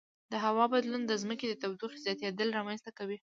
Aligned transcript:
د 0.31 0.33
هوا 0.45 0.65
بدلون 0.73 1.01
د 1.07 1.11
ځمکې 1.21 1.45
د 1.47 1.53
تودوخې 1.61 1.99
زیاتیدل 2.05 2.47
رامنځته 2.57 2.91
کوي. 2.97 3.17